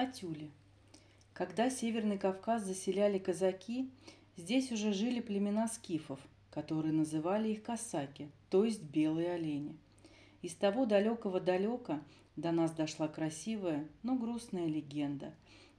О 0.00 0.06
тюле. 0.06 0.48
Когда 1.34 1.68
Северный 1.68 2.16
Кавказ 2.16 2.64
заселяли 2.64 3.18
казаки, 3.18 3.90
здесь 4.38 4.72
уже 4.72 4.94
жили 4.94 5.20
племена 5.20 5.68
скифов, 5.68 6.18
которые 6.50 6.94
называли 6.94 7.50
их 7.50 7.62
касаки, 7.62 8.30
то 8.48 8.64
есть 8.64 8.82
белые 8.82 9.32
олени. 9.32 9.76
Из 10.40 10.54
того 10.54 10.86
далекого 10.86 11.38
далека 11.38 12.00
до 12.36 12.50
нас 12.50 12.70
дошла 12.70 13.08
красивая, 13.08 13.86
но 14.02 14.16
грустная 14.16 14.64
легенда. 14.68 15.34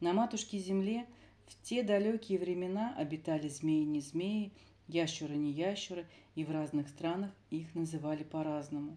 На 0.00 0.14
матушке 0.14 0.56
земле 0.56 1.04
в 1.46 1.62
те 1.62 1.82
далекие 1.82 2.38
времена 2.38 2.94
обитали 2.96 3.48
змеи 3.48 3.84
не 3.84 4.00
змеи, 4.00 4.50
ящеры 4.88 5.36
не 5.36 5.52
ящеры, 5.52 6.06
и 6.34 6.42
в 6.42 6.50
разных 6.50 6.88
странах 6.88 7.32
их 7.50 7.74
называли 7.74 8.24
по-разному. 8.24 8.96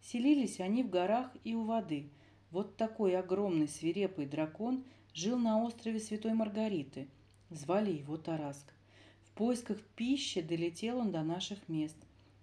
Селились 0.00 0.60
они 0.60 0.84
в 0.84 0.90
горах 0.90 1.32
и 1.42 1.56
у 1.56 1.64
воды. 1.64 2.08
Вот 2.50 2.76
такой 2.76 3.16
огромный 3.16 3.68
свирепый 3.68 4.26
дракон 4.26 4.84
жил 5.14 5.38
на 5.38 5.62
острове 5.62 6.00
Святой 6.00 6.34
Маргариты. 6.34 7.08
Звали 7.48 7.92
его 7.92 8.16
Тараск. 8.16 8.72
В 9.24 9.30
поисках 9.32 9.80
пищи 9.96 10.40
долетел 10.40 10.98
он 10.98 11.12
до 11.12 11.22
наших 11.22 11.68
мест. 11.68 11.96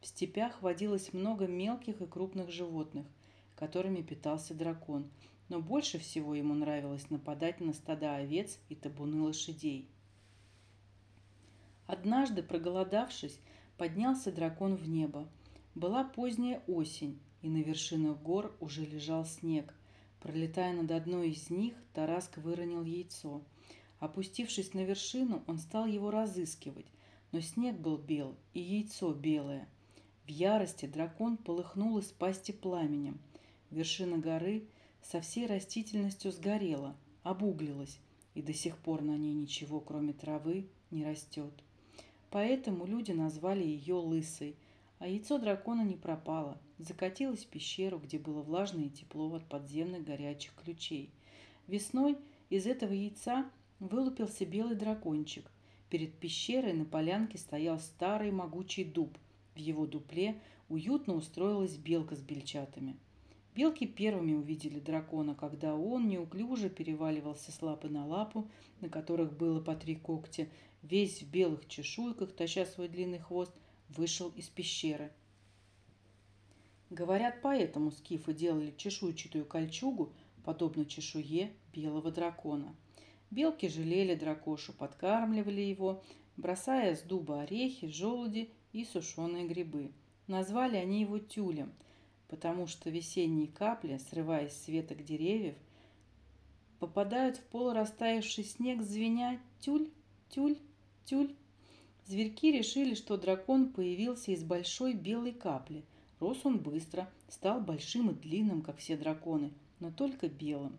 В 0.00 0.06
степях 0.06 0.60
водилось 0.60 1.14
много 1.14 1.46
мелких 1.46 2.02
и 2.02 2.06
крупных 2.06 2.50
животных, 2.50 3.06
которыми 3.56 4.02
питался 4.02 4.52
дракон, 4.52 5.10
но 5.48 5.60
больше 5.60 5.98
всего 5.98 6.34
ему 6.34 6.52
нравилось 6.54 7.08
нападать 7.08 7.60
на 7.60 7.72
стада 7.72 8.16
овец 8.16 8.58
и 8.68 8.74
табуны 8.74 9.22
лошадей. 9.22 9.88
Однажды, 11.86 12.42
проголодавшись, 12.42 13.40
поднялся 13.78 14.30
дракон 14.30 14.76
в 14.76 14.88
небо. 14.88 15.28
Была 15.74 16.04
поздняя 16.04 16.62
осень, 16.66 17.18
и 17.42 17.48
на 17.48 17.62
вершинах 17.62 18.20
гор 18.20 18.56
уже 18.60 18.84
лежал 18.84 19.24
снег. 19.24 19.74
Пролетая 20.24 20.72
над 20.72 20.90
одной 20.90 21.32
из 21.32 21.50
них, 21.50 21.74
Тараск 21.92 22.38
выронил 22.38 22.82
яйцо. 22.82 23.42
Опустившись 24.00 24.72
на 24.72 24.82
вершину, 24.82 25.44
он 25.46 25.58
стал 25.58 25.84
его 25.84 26.10
разыскивать, 26.10 26.86
но 27.30 27.42
снег 27.42 27.76
был 27.76 27.98
бел 27.98 28.34
и 28.54 28.60
яйцо 28.60 29.12
белое. 29.12 29.68
В 30.24 30.30
ярости 30.30 30.86
дракон 30.86 31.36
полыхнул 31.36 31.98
из 31.98 32.06
пасти 32.06 32.52
пламенем. 32.52 33.20
Вершина 33.70 34.16
горы 34.16 34.66
со 35.02 35.20
всей 35.20 35.46
растительностью 35.46 36.32
сгорела, 36.32 36.96
обуглилась, 37.22 37.98
и 38.32 38.40
до 38.40 38.54
сих 38.54 38.78
пор 38.78 39.02
на 39.02 39.18
ней 39.18 39.34
ничего, 39.34 39.78
кроме 39.78 40.14
травы, 40.14 40.70
не 40.90 41.04
растет. 41.04 41.52
Поэтому 42.30 42.86
люди 42.86 43.12
назвали 43.12 43.62
ее 43.62 43.96
Лысой, 43.96 44.56
а 44.98 45.06
яйцо 45.06 45.38
дракона 45.38 45.82
не 45.82 45.96
пропало, 45.96 46.58
закатилось 46.78 47.44
в 47.44 47.48
пещеру, 47.48 47.98
где 47.98 48.18
было 48.18 48.42
влажно 48.42 48.80
и 48.80 48.90
тепло 48.90 49.34
от 49.34 49.44
подземных 49.44 50.04
горячих 50.04 50.54
ключей. 50.54 51.10
Весной 51.66 52.16
из 52.50 52.66
этого 52.66 52.92
яйца 52.92 53.50
вылупился 53.80 54.46
белый 54.46 54.76
дракончик. 54.76 55.50
Перед 55.90 56.14
пещерой 56.14 56.72
на 56.72 56.84
полянке 56.84 57.38
стоял 57.38 57.78
старый 57.78 58.30
могучий 58.30 58.84
дуб. 58.84 59.16
В 59.54 59.58
его 59.58 59.86
дупле 59.86 60.40
уютно 60.68 61.14
устроилась 61.14 61.76
белка 61.76 62.16
с 62.16 62.20
бельчатами. 62.20 62.96
Белки 63.54 63.86
первыми 63.86 64.34
увидели 64.34 64.80
дракона, 64.80 65.36
когда 65.36 65.76
он 65.76 66.08
неуклюже 66.08 66.68
переваливался 66.68 67.52
с 67.52 67.62
лапы 67.62 67.88
на 67.88 68.04
лапу, 68.04 68.48
на 68.80 68.88
которых 68.88 69.36
было 69.36 69.60
по 69.60 69.76
три 69.76 69.94
когтя, 69.94 70.48
весь 70.82 71.22
в 71.22 71.30
белых 71.30 71.68
чешуйках, 71.68 72.32
таща 72.32 72.66
свой 72.66 72.88
длинный 72.88 73.20
хвост, 73.20 73.52
вышел 73.88 74.30
из 74.30 74.48
пещеры. 74.48 75.12
Говорят, 76.90 77.40
поэтому 77.42 77.90
скифы 77.90 78.32
делали 78.32 78.74
чешуйчатую 78.76 79.44
кольчугу, 79.44 80.12
подобно 80.44 80.84
чешуе 80.84 81.52
белого 81.72 82.10
дракона. 82.10 82.74
Белки 83.30 83.68
жалели 83.68 84.14
дракошу, 84.14 84.72
подкармливали 84.72 85.60
его, 85.60 86.02
бросая 86.36 86.94
с 86.94 87.02
дуба 87.02 87.42
орехи, 87.42 87.88
желуди 87.88 88.50
и 88.72 88.84
сушеные 88.84 89.46
грибы. 89.46 89.92
Назвали 90.26 90.76
они 90.76 91.00
его 91.00 91.18
тюлем– 91.18 91.72
потому 92.34 92.66
что 92.66 92.90
весенние 92.90 93.46
капли, 93.46 93.98
срываясь 94.10 94.52
с 94.52 94.66
веток 94.66 95.04
деревьев, 95.04 95.54
попадают 96.80 97.36
в 97.36 97.42
полурастаявший 97.44 98.42
снег, 98.42 98.82
звеня 98.82 99.40
«тюль, 99.60 99.88
тюль, 100.30 100.58
тюль». 101.04 101.32
Зверьки 102.06 102.52
решили, 102.52 102.94
что 102.94 103.16
дракон 103.16 103.70
появился 103.70 104.32
из 104.32 104.42
большой 104.42 104.94
белой 104.94 105.32
капли. 105.32 105.84
Рос 106.20 106.38
он 106.44 106.58
быстро, 106.58 107.08
стал 107.28 107.60
большим 107.60 108.10
и 108.10 108.14
длинным, 108.14 108.62
как 108.62 108.78
все 108.78 108.96
драконы, 108.96 109.52
но 109.80 109.90
только 109.90 110.28
белым. 110.28 110.76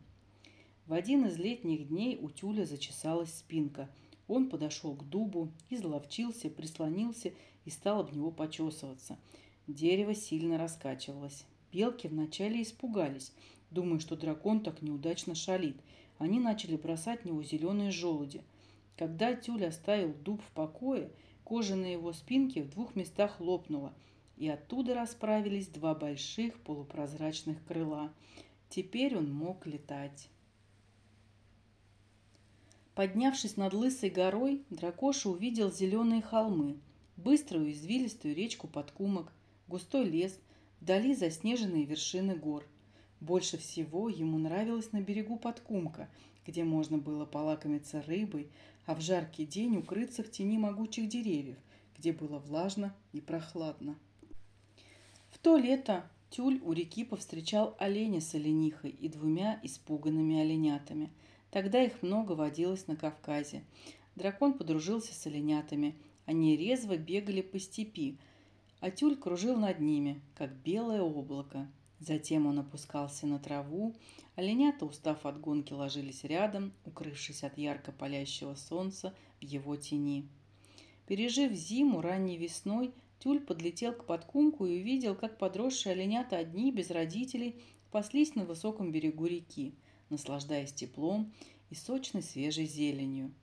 В 0.86 0.94
один 0.94 1.26
из 1.26 1.38
летних 1.38 1.88
дней 1.88 2.18
у 2.22 2.30
тюля 2.30 2.66
зачесалась 2.66 3.34
спинка. 3.34 3.90
Он 4.28 4.50
подошел 4.50 4.96
к 4.96 5.08
дубу, 5.08 5.50
изловчился, 5.70 6.50
прислонился 6.50 7.34
и 7.66 7.70
стал 7.70 8.02
об 8.02 8.14
него 8.14 8.32
почесываться– 8.32 9.18
Дерево 9.68 10.14
сильно 10.14 10.60
раскачивалось. 10.60 11.44
Белки 11.72 12.08
вначале 12.08 12.62
испугались, 12.62 13.34
думая, 13.72 14.00
что 14.00 14.16
дракон 14.16 14.62
так 14.62 14.84
неудачно 14.84 15.34
шалит. 15.34 15.78
Они 16.20 16.40
начали 16.40 16.76
бросать 16.76 17.22
в 17.22 17.26
него 17.26 17.42
зеленые 17.44 17.90
желуди. 17.90 18.44
Когда 18.98 19.34
тюль 19.34 19.66
оставил 19.66 20.14
дуб 20.14 20.42
в 20.42 20.52
покое, 20.52 21.12
кожа 21.44 21.76
на 21.76 21.86
его 21.86 22.14
спинке 22.14 22.64
в 22.64 22.70
двух 22.70 22.96
местах 22.96 23.40
лопнула, 23.40 23.94
и 24.38 24.48
оттуда 24.48 24.94
расправились 24.94 25.68
два 25.68 25.94
больших 25.96 26.60
полупрозрачных 26.62 27.64
крыла. 27.66 28.14
Теперь 28.70 29.18
он 29.18 29.32
мог 29.32 29.66
летать. 29.66 30.30
Поднявшись 32.96 33.58
над 33.58 33.74
лысой 33.74 34.10
горой, 34.10 34.64
дракоша 34.70 35.30
увидел 35.30 35.72
зеленые 35.72 36.22
холмы, 36.22 36.78
быструю 37.18 37.72
извилистую 37.72 38.34
речку 38.34 38.68
подкумок, 38.68 39.34
густой 39.68 40.06
лес, 40.06 40.40
вдали 40.80 41.14
заснеженные 41.14 41.84
вершины 41.84 42.36
гор. 42.36 42.66
Больше 43.20 43.58
всего 43.58 44.08
ему 44.08 44.38
нравилось 44.38 44.92
на 44.92 45.02
берегу 45.02 45.38
Подкумка, 45.38 46.10
где 46.46 46.64
можно 46.64 46.98
было 46.98 47.26
полакомиться 47.26 48.02
рыбой, 48.04 48.50
а 48.86 48.96
в 48.96 49.02
жаркий 49.02 49.46
день 49.46 49.78
укрыться 49.78 50.24
в 50.24 50.32
тени 50.32 50.58
могучих 50.58 51.08
деревьев, 51.10 51.58
где 51.98 52.12
было 52.14 52.40
влажно 52.40 52.96
и 53.14 53.22
прохладно. 53.22 53.98
В 55.30 55.40
то 55.40 55.58
лето 55.58 56.10
Тюль 56.36 56.60
у 56.64 56.74
реки 56.74 57.06
повстречал 57.06 57.78
оленя 57.80 58.20
с 58.20 58.36
оленихой 58.36 58.90
и 58.90 59.08
двумя 59.08 59.58
испуганными 59.64 60.38
оленятами. 60.38 61.10
Тогда 61.50 61.82
их 61.82 62.02
много 62.04 62.34
водилось 62.34 62.88
на 62.88 62.98
Кавказе. 62.98 63.64
Дракон 64.18 64.54
подружился 64.54 65.14
с 65.14 65.26
оленятами. 65.28 65.96
Они 66.26 66.58
резво 66.58 66.98
бегали 66.98 67.42
по 67.42 67.58
степи, 67.58 68.18
а 68.82 68.92
тюль 68.92 69.16
кружил 69.16 69.56
над 69.58 69.80
ними, 69.80 70.20
как 70.36 70.52
белое 70.56 71.02
облако. 71.02 71.70
Затем 72.00 72.46
он 72.46 72.60
опускался 72.60 73.26
на 73.26 73.40
траву, 73.40 73.96
оленята, 74.36 74.86
устав 74.86 75.26
от 75.26 75.40
гонки, 75.40 75.74
ложились 75.74 76.24
рядом, 76.24 76.74
укрывшись 76.86 77.44
от 77.44 77.58
ярко 77.58 77.92
палящего 77.92 78.56
солнца 78.56 79.16
в 79.40 79.44
его 79.44 79.76
тени. 79.78 80.28
Пережив 81.08 81.54
зиму 81.54 82.02
ранней 82.02 82.38
весной, 82.38 82.94
Тюль 83.20 83.40
подлетел 83.40 83.94
к 83.94 84.06
подкумку 84.06 84.66
и 84.66 84.82
увидел, 84.82 85.16
как 85.16 85.38
подросшие 85.38 85.94
оленята 85.94 86.38
одни, 86.38 86.72
без 86.72 86.92
родителей, 86.92 87.56
паслись 87.92 88.36
на 88.36 88.46
высоком 88.46 88.92
берегу 88.92 89.26
реки, 89.26 89.74
наслаждаясь 90.10 90.74
теплом 90.74 91.34
и 91.70 91.76
сочной 91.76 92.22
свежей 92.22 92.66
зеленью. 92.66 93.34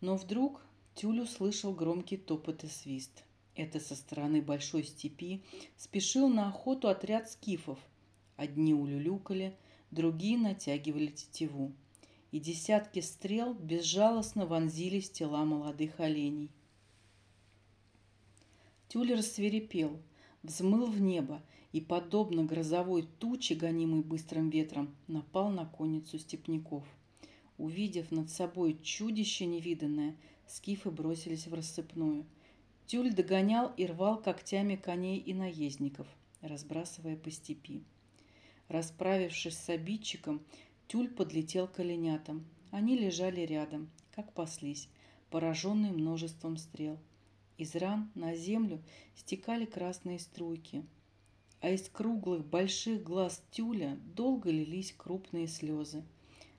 Но 0.00 0.16
вдруг 0.16 0.62
Тюль 0.94 1.20
услышал 1.20 1.74
громкий 1.74 2.16
топот 2.16 2.64
и 2.64 2.68
свист– 2.68 3.24
это 3.54 3.80
со 3.80 3.94
стороны 3.94 4.40
большой 4.40 4.84
степи 4.84 5.42
спешил 5.76 6.28
на 6.28 6.48
охоту 6.48 6.88
отряд 6.88 7.28
скифов. 7.30 7.78
Одни 8.36 8.72
улюлюкали, 8.72 9.56
другие 9.90 10.38
натягивали 10.38 11.08
тетиву. 11.08 11.72
И 12.30 12.38
десятки 12.38 13.00
стрел 13.00 13.54
безжалостно 13.54 14.46
вонзились 14.46 15.10
в 15.10 15.12
тела 15.12 15.44
молодых 15.44 15.98
оленей. 15.98 16.50
Тюль 18.88 19.14
рассверепел, 19.14 20.00
взмыл 20.42 20.86
в 20.86 21.00
небо 21.00 21.42
и, 21.72 21.80
подобно 21.80 22.44
грозовой 22.44 23.08
туче, 23.18 23.56
гонимой 23.56 24.02
быстрым 24.02 24.48
ветром, 24.48 24.94
напал 25.08 25.50
на 25.50 25.66
конницу 25.66 26.18
степняков. 26.18 26.84
Увидев 27.58 28.10
над 28.12 28.30
собой 28.30 28.78
чудище 28.82 29.44
невиданное, 29.46 30.16
скифы 30.46 30.90
бросились 30.90 31.48
в 31.48 31.54
рассыпную– 31.54 32.24
Тюль 32.90 33.12
догонял 33.12 33.72
и 33.76 33.86
рвал 33.86 34.20
когтями 34.20 34.74
коней 34.74 35.18
и 35.18 35.32
наездников, 35.32 36.08
разбрасывая 36.40 37.16
по 37.16 37.30
степи. 37.30 37.84
Расправившись 38.66 39.56
с 39.56 39.68
обидчиком, 39.68 40.42
Тюль 40.88 41.08
подлетел 41.08 41.68
к 41.68 41.78
оленятам. 41.78 42.44
Они 42.72 42.98
лежали 42.98 43.42
рядом, 43.42 43.88
как 44.10 44.32
паслись, 44.32 44.88
пораженные 45.30 45.92
множеством 45.92 46.56
стрел. 46.56 46.98
Из 47.58 47.76
ран 47.76 48.10
на 48.16 48.34
землю 48.34 48.82
стекали 49.14 49.66
красные 49.66 50.18
струйки, 50.18 50.84
а 51.60 51.70
из 51.70 51.88
круглых 51.88 52.44
больших 52.44 53.04
глаз 53.04 53.40
Тюля 53.52 54.00
долго 54.16 54.50
лились 54.50 54.92
крупные 54.98 55.46
слезы. 55.46 56.02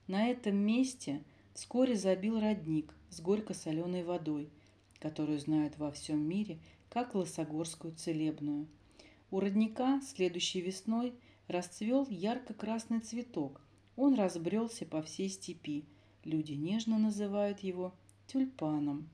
На 0.08 0.30
этом 0.30 0.56
месте 0.56 1.26
вскоре 1.54 1.98
забил 1.98 2.40
родник 2.40 2.96
с 3.10 3.20
горько-соленой 3.20 4.06
водой, 4.06 4.50
которую 5.02 5.40
знают 5.40 5.78
во 5.78 5.92
всем 5.92 6.22
мире 6.22 6.60
как 6.90 7.16
Лосогорскую 7.16 7.94
целебную. 7.96 8.68
У 9.32 9.40
родника 9.40 10.00
следующей 10.02 10.62
весной 10.62 11.14
расцвел 11.48 12.08
ярко-красный 12.10 13.00
цветок. 13.00 13.62
Он 13.96 14.14
разбрелся 14.14 14.86
по 14.86 15.02
всей 15.02 15.30
степи. 15.30 15.86
Люди 16.24 16.54
нежно 16.54 17.00
называют 17.00 17.60
его 17.62 17.94
тюльпаном. 18.28 19.10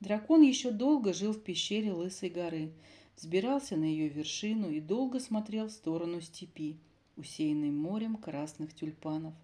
Дракон 0.00 0.42
еще 0.42 0.70
долго 0.70 1.12
жил 1.12 1.32
в 1.32 1.42
пещере 1.42 1.92
Лысой 1.92 2.30
горы, 2.30 2.72
взбирался 3.16 3.76
на 3.76 3.84
ее 3.84 4.08
вершину 4.08 4.70
и 4.70 4.80
долго 4.80 5.20
смотрел 5.20 5.66
в 5.66 5.72
сторону 5.72 6.20
степи, 6.20 6.78
усеянной 7.16 7.70
морем 7.70 8.16
красных 8.16 8.74
тюльпанов. 8.74 9.34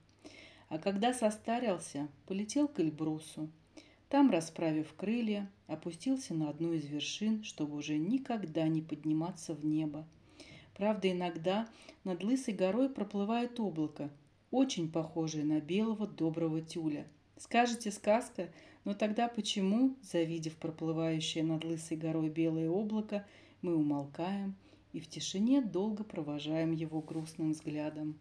А 0.69 0.79
когда 0.79 1.12
состарился, 1.12 2.08
полетел 2.26 2.69
к 2.69 2.81
Эльбрусу. 2.81 3.50
Там, 4.14 4.31
расправив 4.31 4.94
крылья, 4.94 5.50
опустился 5.66 6.34
на 6.34 6.49
одну 6.49 6.72
из 6.72 6.87
вершин, 6.87 7.43
чтобы 7.43 7.75
уже 7.75 7.99
никогда 7.99 8.69
не 8.69 8.81
подниматься 8.81 9.55
в 9.55 9.64
небо. 9.64 10.06
Правда, 10.76 11.11
иногда 11.11 11.69
над 12.05 12.22
Лысой 12.22 12.55
горой 12.55 12.88
проплывает 12.88 13.58
облако, 13.58 14.12
очень 14.52 14.88
похожее 14.88 15.44
на 15.44 15.61
белого 15.61 16.06
доброго 16.06 16.61
тюля. 16.61 17.08
Скажете 17.38 17.90
сказка, 17.90 18.50
но 18.84 18.94
тогда 18.94 19.26
почему, 19.26 19.96
завидев 20.00 20.55
проплывающее 20.58 21.43
над 21.43 21.64
Лысой 21.64 21.96
горой 21.96 22.28
белое 22.28 22.70
облако, 22.70 23.26
мы 23.62 23.75
умолкаем 23.75 24.55
и 24.93 25.00
в 25.00 25.08
тишине 25.08 25.61
долго 25.61 26.05
провожаем 26.05 26.70
его 26.70 27.00
грустным 27.00 27.50
взглядом? 27.50 28.16